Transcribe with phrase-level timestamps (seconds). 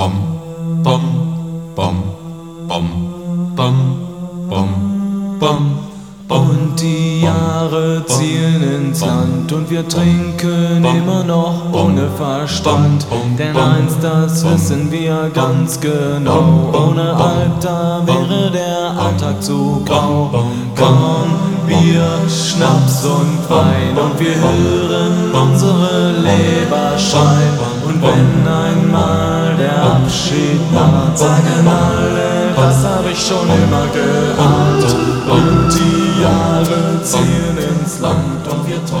[0.00, 0.12] bom
[0.82, 1.02] bom
[1.76, 1.94] bom
[2.68, 2.86] bom
[3.54, 3.76] bom
[4.48, 4.68] bom
[5.38, 5.80] bom
[6.28, 13.04] Und die Jahre ziehen ins Land und wir trinken immer noch ohne Verstand.
[13.36, 20.30] Denn eins, das wissen wir ganz genau: Ohne Alter wäre der Alltag zu grau.
[20.76, 21.28] Komm,
[21.66, 27.58] Bier, Schnaps und Wein und wir hören unsere Leber schreien.
[27.86, 28.59] Und wenn
[30.10, 34.84] Abschied naht, sagen alle, das hab ich schon immer geahnt.
[35.30, 38.99] Und die Jahre ziehen ins Land und wir träumen.